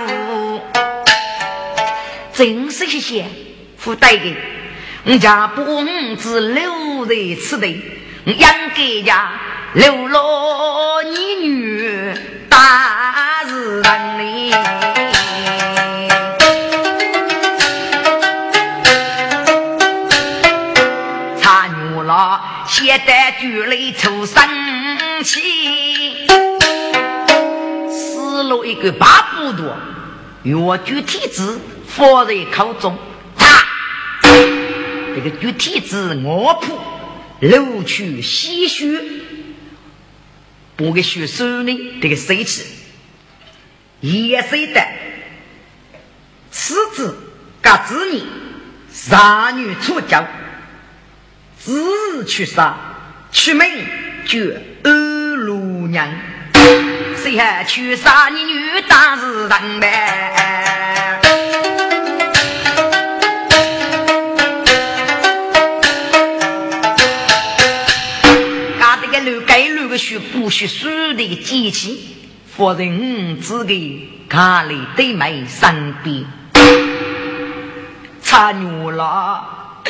[2.33, 3.25] 真是些些
[3.83, 4.35] 不对的，
[5.05, 5.83] 我家不
[6.15, 7.81] 子留在此地，
[8.25, 9.31] 养给家
[9.73, 12.13] 流落你女
[12.47, 14.13] 大日人。
[22.67, 24.43] 现代剧里出生
[25.23, 26.27] 气，
[27.89, 29.75] 死了一个八不多，
[30.43, 32.97] 越具体字放在口中，
[35.15, 36.79] 这个具体字卧铺
[37.39, 39.01] 流出鲜血，
[40.75, 41.99] 不给血手呢？
[42.01, 42.63] 这个水气
[44.01, 44.81] 也是的，
[46.51, 47.17] 此子
[47.61, 48.23] 各子女，
[48.91, 50.25] 杀女出教。
[51.57, 51.81] 自
[52.17, 52.75] 日去杀，
[53.31, 53.65] 出门
[54.25, 54.39] 就
[54.83, 56.09] 二路娘，
[57.15, 60.52] 谁还去杀你女当是人呗？
[69.93, 72.17] 不许不许输的机器，
[72.57, 76.25] 否则我自己看里对面身边，
[78.23, 79.83] 差牛了。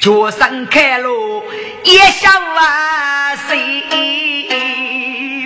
[0.00, 1.44] 脚上开路，
[1.84, 4.56] 一想万岁，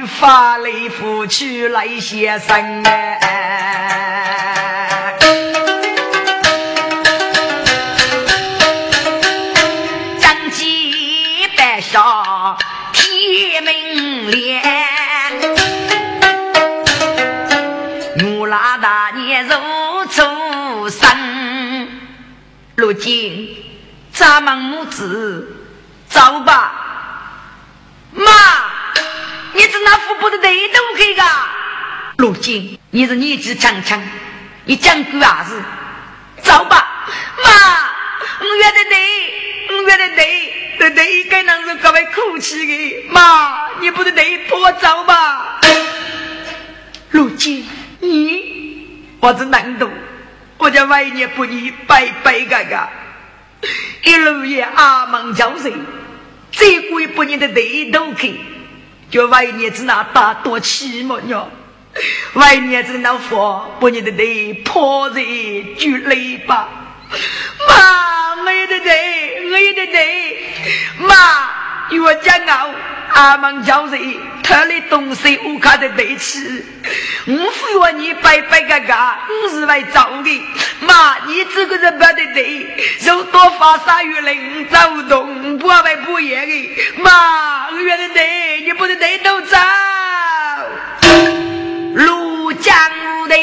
[0.07, 4.74] 发来福去来先生哎，
[13.37, 14.62] 天明亮，
[18.39, 19.57] 我拉大年如
[20.07, 21.89] 初生，
[22.76, 23.57] 如今。
[24.12, 25.57] 咱们母子
[26.09, 26.72] 走吧，
[28.12, 28.24] 妈，
[29.53, 31.22] 你是那富婆的内都去个？
[32.18, 34.01] 如今你是年纪轻轻，
[34.66, 35.61] 你讲句啥子
[36.45, 36.87] 走吧，
[37.43, 37.51] 妈，
[38.39, 38.95] 我约的你，
[39.74, 40.22] 我约的你，
[40.79, 45.61] 对对，应该能是格外哭泣的，妈，你不是内婆走吧？
[47.11, 47.66] 如今
[48.01, 49.89] 你我是难度，
[50.59, 52.91] 我叫万年不离，拜拜嘎嘎。
[54.03, 55.72] 一路也阿门叫声，
[56.53, 57.55] 再过一百年的头
[57.93, 58.35] 都去，
[59.11, 61.51] 就为年子那大多气么鸟，
[62.35, 64.11] 为年子那佛不你的
[64.64, 65.22] 头抛在
[65.79, 66.68] 就来吧，
[67.68, 70.34] 妈，我也得，我也得，
[70.99, 71.15] 妈，
[71.91, 72.71] 与我骄傲。
[73.12, 76.65] 阿门叫人，他的东西我看得得起。
[77.27, 78.95] 我非要你白白个个，
[79.45, 80.43] 我是来找你。
[80.81, 86.71] 妈，你这个人不得对，肉多发杀鱼鳞，走动不会不严的。
[86.97, 89.57] 妈，我原来对，你不能对都走。
[91.95, 92.75] 路江
[93.29, 93.37] 的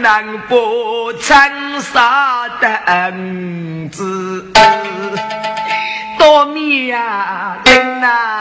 [0.00, 4.50] 能不称杀的恩子？
[6.18, 8.40] 多米呀，真呐！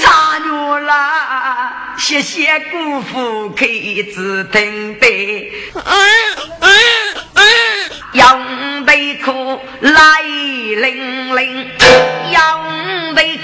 [0.00, 0.48] 茶女
[0.86, 5.52] 啦，谢谢姑父开支听的，
[8.12, 8.40] 杨
[8.84, 11.70] 梅苦来淋淋，
[12.30, 12.81] 杨梅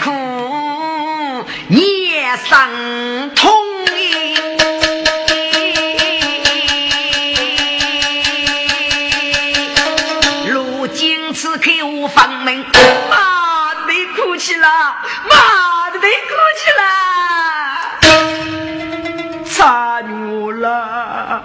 [0.03, 2.70] 苦，也伤
[3.34, 3.51] 痛。
[10.46, 12.64] 如今此刻无房门，
[13.11, 14.66] 妈的哭泣了，
[15.28, 16.07] 妈的哭
[16.59, 16.82] 泣了，
[19.44, 20.05] 惨
[20.61, 21.42] 了，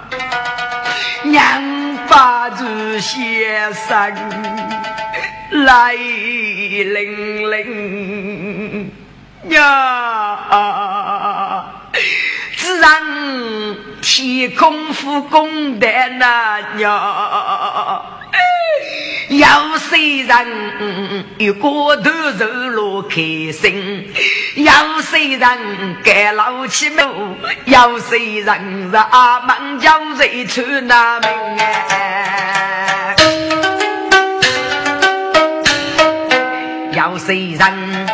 [1.24, 1.62] 娘
[2.08, 4.14] 把子先生。
[5.50, 8.33] 来，零零。
[9.48, 10.38] 呀，
[12.56, 12.90] 自然
[14.00, 15.86] 天空复工的
[16.18, 18.02] 那娘。
[19.28, 19.46] 有
[19.78, 23.16] 些人有过头走路开
[23.52, 24.12] 心，
[24.54, 33.16] 有些人干老起门，有些人是阿门叫谁出那门哎，
[36.92, 38.06] 有些人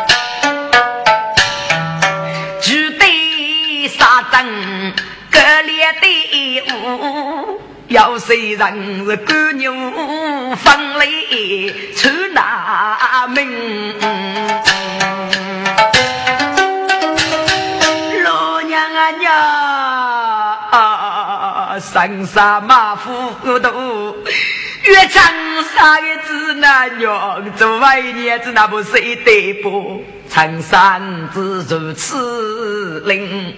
[7.87, 9.73] 要谁人是干牛
[10.55, 11.05] 分来
[11.95, 13.37] 出那门？
[18.23, 19.33] 老娘啊娘
[20.71, 24.15] 啊，生杀马虎都。
[24.83, 25.21] 越长
[25.75, 30.03] 沙的子那娘，做外娘子那不是一对不？
[30.33, 33.53] 陈山子如此灵，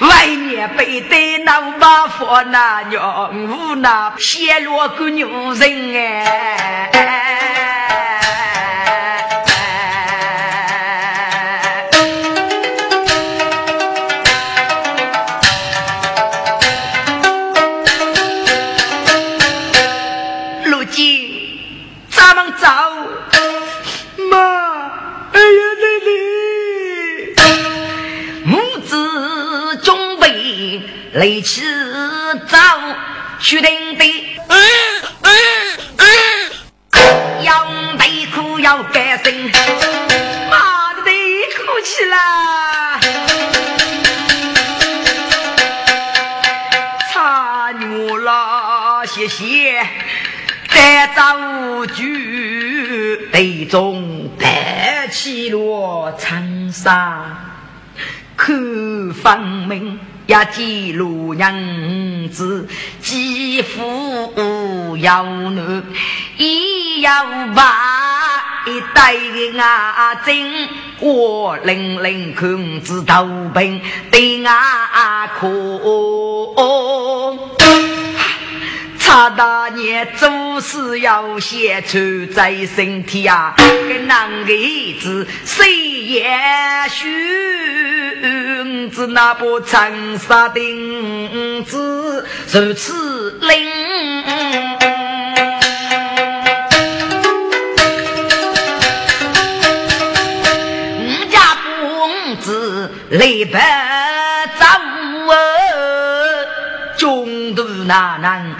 [0.00, 7.83] 外年背对那五八佛那娘，无那泄落个女人哎。
[31.14, 31.62] 雷起
[32.48, 32.58] 早，
[33.38, 34.04] 须定的，
[37.44, 37.64] 要
[37.96, 39.32] 得苦要改身，
[40.50, 41.10] 妈的得
[41.54, 42.98] 哭起来，
[47.12, 49.86] 差牛了，谢谢，
[50.68, 57.24] 得造句，得中白起落长沙，
[58.34, 58.52] 可
[59.22, 60.00] 分明。
[60.26, 62.66] 要记录娘子，
[63.00, 65.82] 几副要奴，
[66.38, 69.14] 一要把一代
[69.54, 70.68] 牙针，
[71.00, 75.80] 我冷冷看子头病对阿空。
[79.04, 84.46] 查大年做事要先穿在身体啊，跟男儿
[84.98, 86.26] 子谁也
[86.88, 87.04] 许
[88.88, 94.24] 子那不长沙钉子如此灵，
[101.06, 101.38] 我家
[101.82, 103.58] 公子来不
[104.58, 104.64] 走
[106.96, 108.56] 中途那难。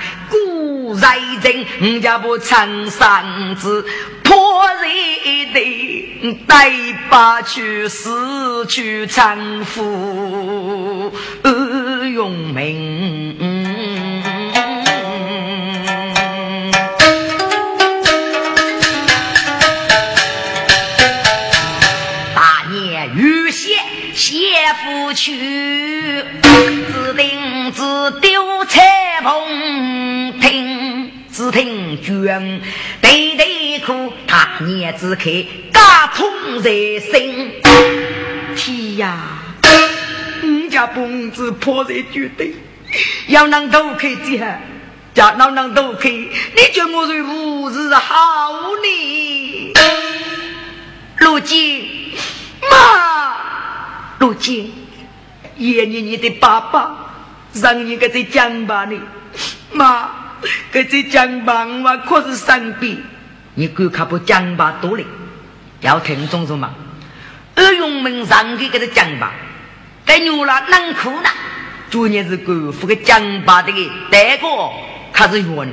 [0.96, 3.84] 在人，家不长嗓子，
[4.22, 6.70] 破人的带
[7.08, 11.12] 把去死去丈夫
[12.14, 14.22] 用命。
[22.34, 23.76] 大年遇险，
[24.14, 24.32] 先
[24.76, 28.80] 夫去，自定自丢彩
[29.22, 30.83] 棚听。
[31.34, 32.62] 只听卷，
[33.00, 37.50] 对对苦，大年之开，家痛在心。
[38.54, 39.18] 天呀，
[40.42, 42.54] 你家公子破在绝对，
[43.26, 44.60] 要能都开家，
[45.12, 46.30] 家能能都开，你
[46.72, 49.72] 叫我是无日好呢？
[51.18, 52.12] 陆金，
[52.70, 53.36] 妈，
[54.20, 54.72] 陆金，
[55.56, 57.12] 爷爷你的爸爸
[57.54, 59.00] 让你个在讲吧你，
[59.72, 60.22] 妈。
[60.72, 63.02] 这这江帮我可是生病，
[63.54, 65.04] 你敢看不江帮多嘞？
[65.80, 66.72] 要听懂什么？
[67.56, 69.30] 二勇门上的这个江帮，
[70.06, 71.28] 在牛了能哭呢，
[71.90, 73.72] 昨年是官府个江巴的
[74.10, 74.70] 代哥，
[75.12, 75.68] 他是冤，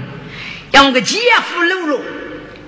[0.73, 2.01] 用个姐夫喽喽，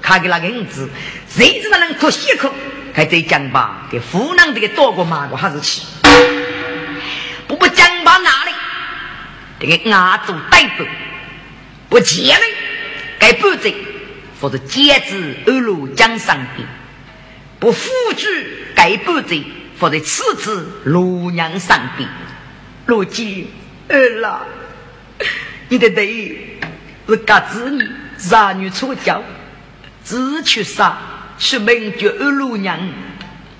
[0.01, 0.89] 看给那个银子，
[1.28, 2.49] 谁知道能哭血哭？
[2.93, 5.82] 还在江巴给湖南这个多过马过还是去？
[7.47, 8.51] 不不江巴哪里？
[9.60, 10.84] 这个亚洲逮捕，
[11.93, 12.45] 不见了，
[13.19, 13.69] 该不走，
[14.41, 16.67] 或者截止二路江上边，
[17.59, 17.87] 不付
[18.17, 18.25] 居
[18.75, 19.35] 该不走，
[19.79, 22.09] 或者次子罗娘上边。
[22.87, 23.45] 罗姐，
[23.89, 24.41] 儿啦，
[25.69, 26.57] 你的队
[27.07, 27.87] 是嘎子女，
[28.31, 29.21] 男女错交，
[30.03, 30.97] 只去杀，
[31.37, 32.79] 去名绝二路娘，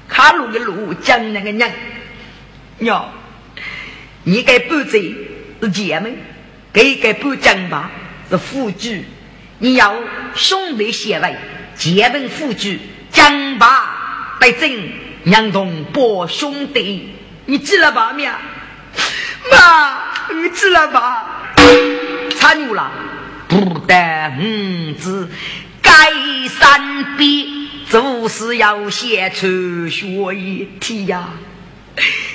[0.10, 1.70] 卡路的路江那个娘，
[2.80, 3.14] 娘，
[4.24, 4.98] 你该不走
[5.62, 6.16] 是姐妹，
[6.74, 7.92] 给该不讲吧。
[8.34, 9.06] 是夫君，
[9.60, 9.96] 你要
[10.34, 11.36] 兄弟协为，
[11.76, 12.80] 结门夫君，
[13.12, 14.72] 讲吧得真，
[15.26, 17.14] 娘同伯兄弟，
[17.46, 18.34] 你记了吧面？
[19.52, 21.54] 妈，你知了吧？
[22.36, 22.92] 差牛了，
[23.48, 25.30] 不得五子
[25.80, 25.92] 盖
[26.50, 31.30] 三笔，做事要写出学一题呀。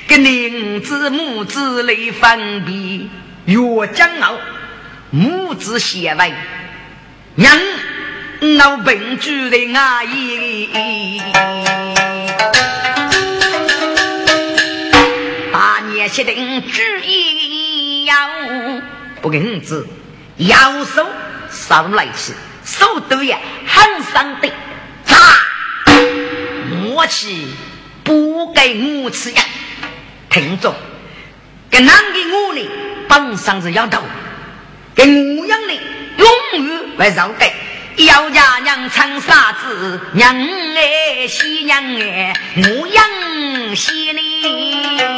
[0.06, 3.08] 跟宁子母子来分别，
[3.46, 4.38] 越将傲，
[5.10, 6.34] 母子写为
[7.34, 7.58] 娘
[8.58, 11.18] 老本主的阿姨。
[15.50, 18.14] 大年写定旨意要
[19.22, 19.88] 不给儿子
[20.36, 21.06] 要手
[21.50, 22.34] 上来起，
[22.64, 24.52] 手都要很伤的，
[25.04, 25.16] 咋？
[26.70, 27.46] 默契
[28.04, 29.42] 不给我吃呀？
[30.28, 30.74] 听着，
[31.70, 32.68] 给男的我呢，
[33.08, 34.02] 本上是要头，
[34.98, 35.74] 给我养的
[36.16, 37.54] 永远为绕盖。
[37.98, 40.00] 要家娘唱啥子？
[40.12, 45.17] 娘哎，喜娘哎，我养喜你。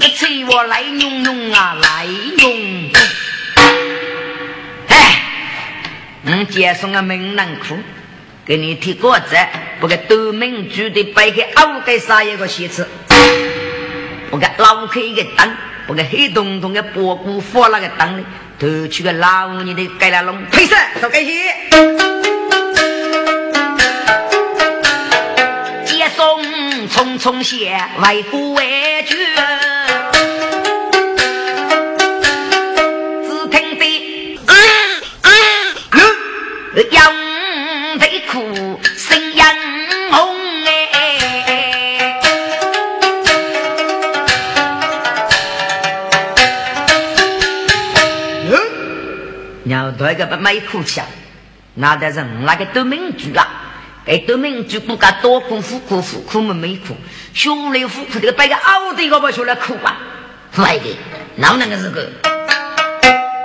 [0.00, 2.90] 个催我来用用啊，来用用。
[4.86, 5.22] 哎，
[6.22, 7.76] 你接送个门南裤，
[8.46, 9.36] 给你提个子，
[9.78, 12.88] 不给多门住的摆个熬给啥一个鞋子，
[14.30, 15.54] 不给老开一个灯。
[15.86, 18.24] 我个黑洞洞的波骨放那个裆里，
[18.58, 21.30] 偷去个老你的盖拉龙，退色都该去。
[25.84, 26.42] 接送
[26.88, 29.18] 匆匆写，为国为君。
[50.08, 51.06] 一个不没哭泣啊
[51.74, 53.70] 那个人那个都民主啊。
[54.04, 56.96] 给都民主国家多功夫苦苦苦没苦。
[57.34, 59.96] 胸来有苦的摆个奥的我们来苦啊。
[60.52, 60.96] 坏的
[61.36, 62.10] 哪娘个是个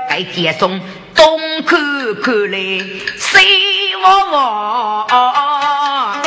[0.10, 0.82] 该接送
[1.14, 1.78] 东口
[2.24, 6.24] 口来西望望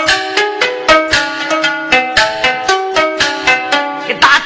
[4.07, 4.41] 这大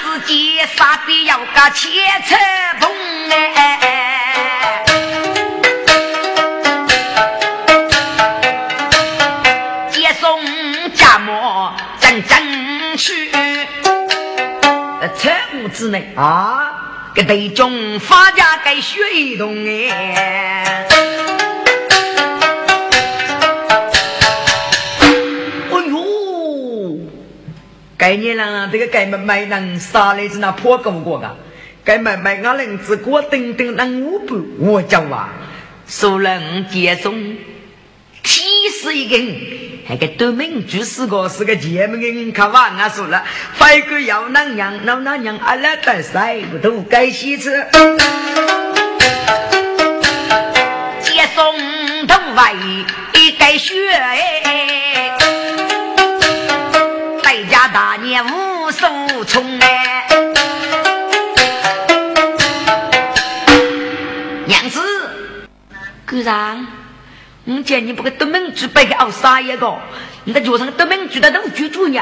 [0.74, 1.88] 杀的要个切
[2.24, 2.78] 菜
[12.96, 13.30] 去，
[15.16, 20.86] 财务之内啊，给队中发家该学一动哎。
[27.98, 31.36] 该年了，这个该买买能杀来子那破狗过个，
[31.84, 35.28] 该买买俺人只过等等能五百，我叫啊，
[35.86, 37.36] 熟人接送，
[38.24, 38.42] 七
[38.82, 43.22] 十一根，还个对面就是个是个姐妹人，看完俺说了，
[43.54, 47.50] 飞个要那娘，那那娘阿拉带赛不都该洗车，
[51.00, 52.54] 接送头外
[53.12, 55.18] 一该学哎。
[57.22, 58.86] 在家大年无手
[59.26, 60.06] 冲哎，
[64.46, 64.80] 娘子，
[66.08, 66.66] 姑丈，
[67.44, 69.78] 我见你不给德明举摆个奥沙一个，
[70.24, 72.00] 你在脚上德明举的都举住呢。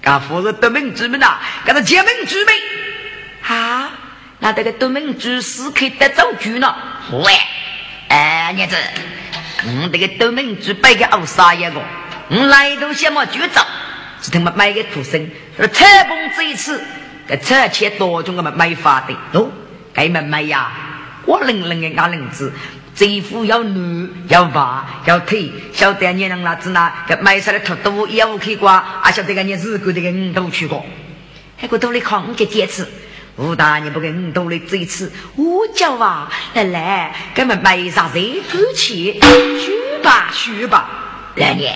[0.00, 1.38] 干夫是德明举没呐？
[1.64, 3.54] 干是结明举没？
[3.54, 3.92] 啊，
[4.40, 6.74] 那这个德明举是可以得走举呢？
[7.12, 7.32] 喂，
[8.08, 8.76] 哎，娘子，
[9.64, 11.80] 我这个德明举摆个奥沙一个，
[12.28, 13.60] 我来都先么举走。
[14.20, 16.84] 是他们买个土生，说拆棚这一次，
[17.26, 19.50] 给拆迁多种个么买法的哦，
[19.94, 20.70] 给们买呀，
[21.26, 22.52] 我冷冷的伢冷子，
[22.94, 30.84] 这一副要女要娃要腿，晓得你人那子那给买上的土豆也无去瓜，啊晓得个你日过的个五都去过，
[31.56, 32.86] 还个都来看你个坚持，
[33.36, 40.88] 吴大你不跟五都来这一次，我叫啊来来，给们买啥子过去，去吧去吧，
[41.36, 41.74] 来年。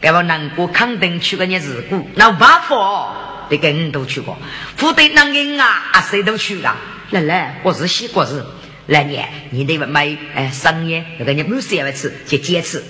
[0.00, 3.14] 该我南国康定去个日子过，那瓦佛
[3.48, 4.38] 得跟你都去过，
[4.76, 6.76] 福德南京啊啊谁都去了。
[7.10, 8.44] 来来，我是西国是
[8.86, 12.82] 来年你得买哎商业那个你没事要吃就坚持。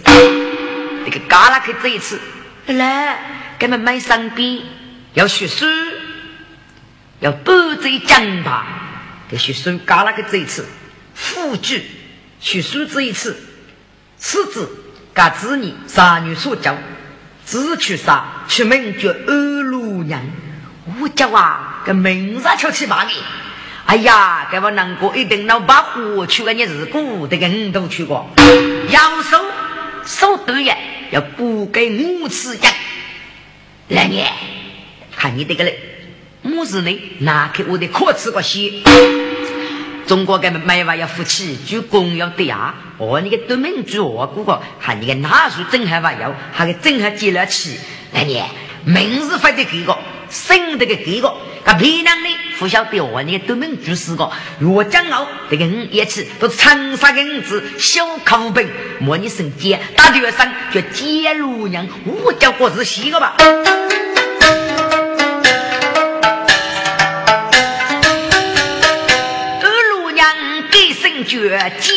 [1.04, 2.20] 那个嘎拉克这一次
[2.66, 3.18] 来来，
[3.58, 4.64] 给们买商品
[5.14, 5.64] 要学书，
[7.20, 8.66] 要多嘴讲吧。
[9.28, 10.66] 给学书嘎拉克这一次，
[11.14, 11.82] 复制
[12.40, 13.36] 学书这一次，
[14.18, 14.68] 次子
[15.14, 16.76] 嘎子女三女所教。
[17.44, 20.20] 子去杀，出门就二路娘，
[21.00, 23.12] 我叫啊，个名字叫起嘛的。
[23.86, 28.28] 哎呀，给我难过一定老把火去个你日古这个你都去过。
[28.90, 29.40] 要手
[30.04, 30.76] 手对呀，
[31.12, 32.62] 要不给我吃药。
[33.88, 34.30] 来年
[35.16, 35.78] 看你这个嘞，
[36.42, 38.82] 我是呢拿开我的可吃个西。
[40.06, 42.74] 中国人们买娃要夫妻，就公要对啊！
[42.98, 47.78] 哦，你个对门主我姑姑，喊你个哪属真还娃要，还个真还接了起。
[48.12, 48.44] 来年
[48.84, 49.96] 名字发的给个，
[50.30, 58.66] 生的个给个，个平常的不晓得我你个对门主是个，若将傲这个五一起都长沙的五子小考本，
[58.98, 63.36] 莫你生接打学生叫接路娘，我叫过是西个吧。
[71.28, 71.90] 绝接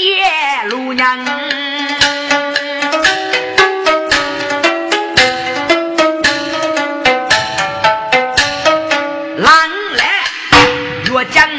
[0.69, 1.48] 路娘。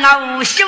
[0.02, 0.66] 我无心